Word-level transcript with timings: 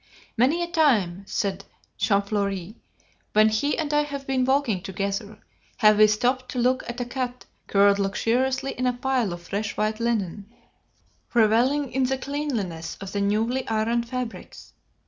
"Many 0.35 0.63
a 0.63 0.67
time," 0.71 1.25
said 1.27 1.63
Champfleury, 1.99 2.73
"when 3.33 3.49
he 3.49 3.77
and 3.77 3.93
I 3.93 4.01
have 4.01 4.25
been 4.25 4.45
walking 4.45 4.81
together, 4.81 5.37
have 5.77 5.99
we 5.99 6.07
stopped 6.07 6.49
to 6.49 6.57
look 6.57 6.83
at 6.89 6.99
a 6.99 7.05
cat 7.05 7.45
curled 7.67 7.99
luxuriously 7.99 8.71
in 8.71 8.87
a 8.87 8.93
pile 8.97 9.31
of 9.31 9.43
fresh 9.43 9.77
white 9.77 9.99
linen, 9.99 10.51
revelling 11.35 11.91
in 11.93 12.05
the 12.05 12.17
cleanliness 12.17 12.97
of 12.99 13.11
the 13.11 13.21
newly 13.21 13.67
ironed 13.69 14.09
fabrics. 14.09 14.73